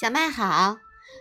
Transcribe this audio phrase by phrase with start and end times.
[0.00, 0.76] 小麦好，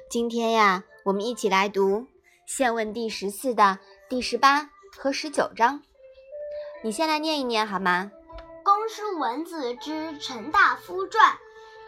[0.07, 2.01] 今天呀，我们一起来读
[2.45, 5.81] 《宪问》第十四的第十八和十九章。
[6.83, 8.11] 你先来念一念好吗？
[8.63, 11.39] 公叔文子之陈大夫传，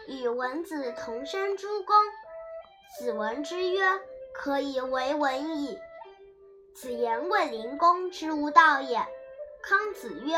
[0.08, 1.94] 与文子同生诸公。
[2.98, 3.80] 子闻之曰
[4.34, 5.78] ：“可以为文矣。”
[6.74, 8.96] 子言卫灵公之无道也。
[9.62, 10.34] 康子曰：“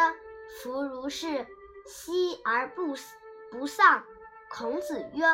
[0.61, 1.46] 夫如是，
[1.87, 2.95] 息而不
[3.50, 4.05] 不丧。”
[4.55, 5.25] 孔子曰。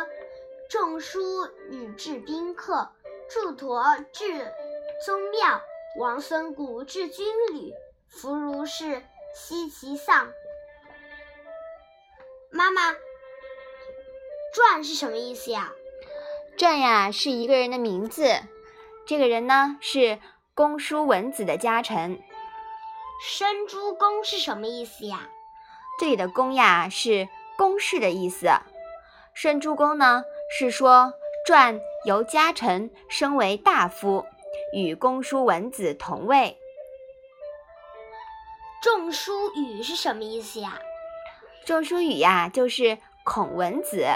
[0.68, 2.90] 仲舒与至宾客，
[3.30, 4.52] 祝佗至
[5.04, 5.62] 宗庙，
[5.98, 7.72] 王孙谷至军旅。
[8.08, 9.02] 福如是，
[9.34, 10.30] 奚其丧？
[12.50, 12.94] 妈妈，
[14.52, 15.72] 传是什么意思呀？
[16.58, 18.28] 传呀，是一个人的名字。
[19.06, 20.18] 这个人呢，是
[20.54, 22.20] 公叔文子的家臣。
[23.22, 25.30] 生诸公是什么意思呀？
[25.98, 28.48] 这里的公呀，是公事的意思。
[29.34, 30.24] 生诸公呢？
[30.50, 31.12] 是说，
[31.46, 34.24] 传由家臣升为大夫，
[34.72, 36.58] 与公叔文子同位。
[38.82, 40.80] 仲叔语是什么意思呀？
[41.66, 44.06] 仲叔语呀，就是孔文子，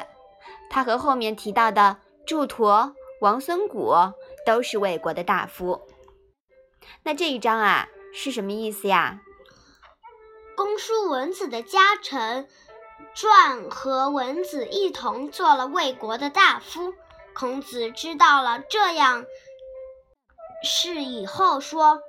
[0.70, 3.94] 他和后面提到的祝佗、王孙谷
[4.46, 5.82] 都是魏国的大夫。
[7.02, 9.20] 那这一章啊，是什么意思呀？
[10.56, 12.48] 公叔文子的家臣。
[13.14, 16.94] 传和文子一同做了魏国的大夫。
[17.34, 19.24] 孔子知道了这样
[20.62, 22.00] 事以后，说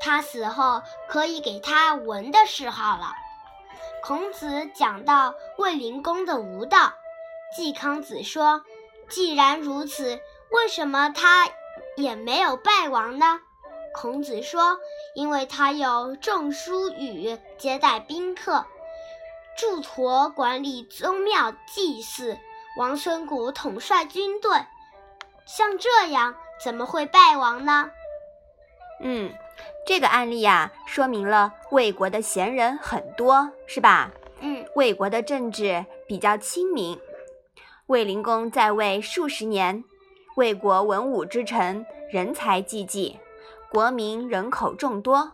[0.00, 3.12] 他死后可以给他文的谥号了。
[4.02, 6.94] 孔子讲到卫灵公的无道，
[7.54, 8.64] 季康子说
[9.10, 10.18] ：“既然如此，
[10.50, 11.48] 为什么他
[11.96, 13.40] 也没有败亡呢？”
[13.92, 14.78] 孔子说
[15.14, 18.64] ：“因为他有仲舒语接待宾客。”
[19.60, 22.38] 祝陀管理宗庙祭祀，
[22.78, 24.50] 王孙谷统帅军队，
[25.44, 27.90] 像这样怎么会败亡呢？
[29.02, 29.30] 嗯，
[29.86, 34.10] 这个案例呀，说明了魏国的贤人很多，是吧？
[34.40, 36.98] 嗯，魏国的政治比较清明。
[37.84, 39.84] 魏灵公在位数十年，
[40.36, 43.20] 魏国文武之臣人才济济，
[43.70, 45.32] 国民人口众多，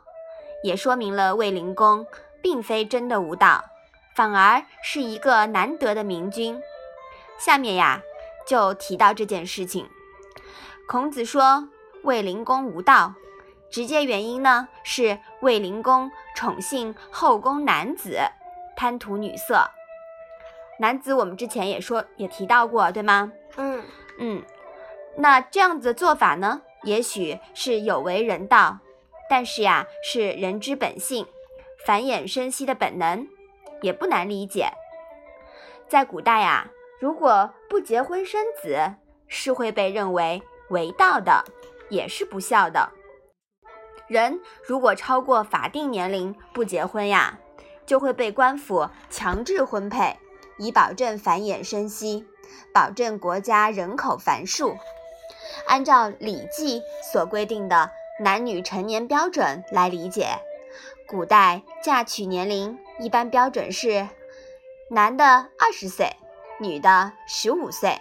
[0.64, 2.04] 也说明了魏灵公
[2.42, 3.62] 并非真的无道。
[4.16, 6.60] 反而是一个难得的明君。
[7.38, 8.00] 下面呀，
[8.46, 9.88] 就提到这件事情。
[10.88, 11.68] 孔子说
[12.02, 13.12] 卫灵公无道，
[13.70, 18.18] 直接原因呢是卫灵公宠幸后宫男子，
[18.74, 19.70] 贪图女色。
[20.78, 23.30] 男子我们之前也说也提到过，对吗？
[23.56, 23.84] 嗯
[24.18, 24.42] 嗯。
[25.18, 28.78] 那这样子的做法呢，也许是有违人道，
[29.28, 31.26] 但是呀，是人之本性，
[31.84, 33.28] 繁衍生息的本能。
[33.86, 34.72] 也不难理解，
[35.88, 38.96] 在古代呀，如果不结婚生子，
[39.28, 41.44] 是会被认为违道的，
[41.88, 42.90] 也是不孝的。
[44.08, 47.38] 人如果超过法定年龄不结婚呀，
[47.86, 50.16] 就会被官府强制婚配，
[50.58, 52.26] 以保证繁衍生息，
[52.74, 54.76] 保证国家人口繁数。
[55.68, 56.80] 按照《礼记》
[57.12, 60.40] 所规定的男女成年标准来理解，
[61.08, 62.78] 古代嫁娶年龄。
[62.98, 64.08] 一般标准是
[64.90, 65.24] 男的
[65.58, 66.16] 二十岁，
[66.58, 68.00] 女的十五岁。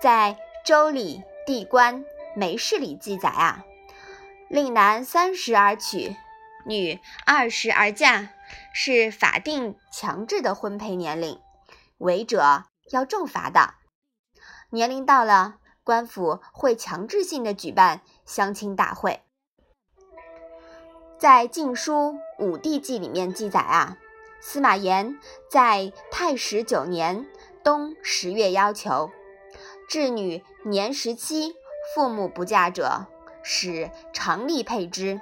[0.00, 2.04] 在《周礼·地官·
[2.34, 3.64] 媒事》里记载啊，
[4.48, 6.16] 令男三十而娶，
[6.64, 8.30] 女二十而嫁，
[8.72, 11.38] 是法定强制的婚配年龄，
[11.98, 13.74] 违者要重罚的。
[14.70, 19.20] 年龄到了，官府会强制性的举办相亲大会。
[21.22, 23.96] 在《晋书·武帝纪》里面记载啊，
[24.40, 27.28] 司马炎在太史九年
[27.62, 29.08] 冬十月要求，
[29.88, 31.54] 稚女年十七，
[31.94, 33.06] 父母不嫁者，
[33.44, 35.20] 使常例配之。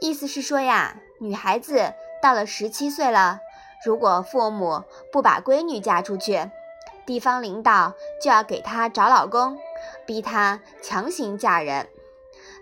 [0.00, 3.40] 意思是说呀，女孩子到了十七岁了，
[3.86, 6.50] 如果父母不把闺女嫁出去，
[7.06, 9.58] 地方领导就要给她找老公，
[10.04, 11.88] 逼她强行嫁人。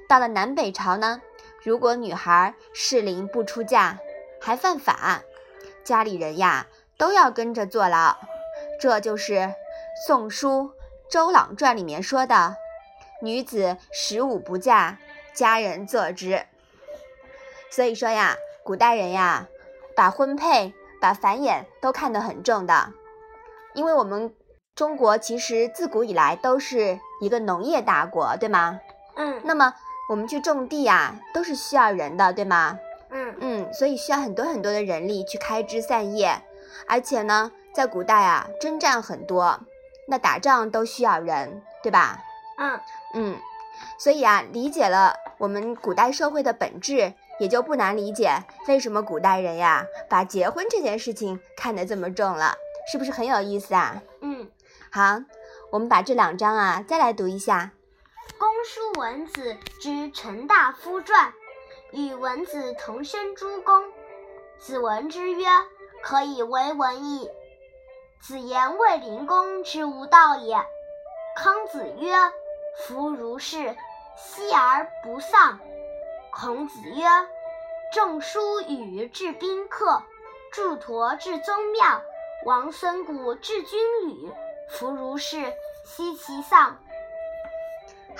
[0.08, 1.20] 到了南北朝呢？
[1.64, 3.98] 如果女孩适龄不出嫁，
[4.40, 5.22] 还犯法，
[5.84, 6.66] 家里人呀
[6.98, 8.16] 都要跟着坐牢。
[8.80, 9.34] 这就是
[10.06, 10.70] 《宋书·
[11.08, 12.56] 周朗传》里面说的
[13.22, 14.98] ：“女子十五不嫁，
[15.34, 16.46] 家人坐之。”
[17.70, 19.46] 所以说呀，古代人呀，
[19.94, 22.92] 把婚配、把繁衍都看得很重的。
[23.74, 24.34] 因为我们
[24.74, 28.80] 中国其实自古以来都是一个农业大国，对吗？
[29.14, 29.40] 嗯。
[29.44, 29.74] 那么。
[30.12, 32.78] 我们去种地呀，都是需要人的，对吗？
[33.08, 36.38] 嗯嗯，所以需要很多很多的人力去开枝散叶，
[36.86, 39.58] 而且呢，在古代啊，征战很多，
[40.06, 42.22] 那打仗都需要人，对吧？
[42.58, 42.78] 嗯
[43.14, 43.38] 嗯，
[43.98, 48.34] 所以啊，理解了我们古代社会的本质，也就不难理解
[48.68, 52.54] 为什么古代人呀把结婚这件事情看得这么重了，
[52.92, 54.02] 是不是很有意思啊？
[54.20, 54.46] 嗯，
[54.90, 55.22] 好，
[55.70, 57.70] 我们把这两章啊再来读一下。
[58.64, 61.32] 书文子之陈大夫传，
[61.90, 63.92] 与文子同生诸公。
[64.60, 65.44] 子闻之曰
[66.00, 67.28] ：“可以为文矣。”
[68.22, 70.64] 子言卫灵公之无道也。
[71.34, 72.14] 康子曰
[72.86, 73.76] ：“夫如是，
[74.16, 75.58] 息而不丧。”
[76.30, 77.04] 孔子曰
[77.92, 80.04] ：“仲叔与至宾客，
[80.52, 82.00] 祝佗至宗庙，
[82.46, 84.32] 王孙谷至军旅。
[84.68, 85.52] 夫如是，
[85.84, 86.78] 息其丧。”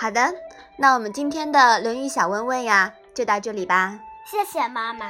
[0.03, 0.35] 好的，
[0.79, 4.01] 那我们今天的《论语》小问问呀，就到这里吧。
[4.29, 5.07] 谢谢妈妈。